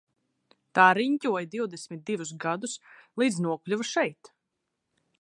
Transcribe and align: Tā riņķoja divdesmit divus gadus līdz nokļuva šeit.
Tā 0.77 0.85
riņķoja 0.99 1.51
divdesmit 1.57 2.03
divus 2.11 2.33
gadus 2.47 2.77
līdz 3.23 3.41
nokļuva 3.49 3.91
šeit. 3.95 4.35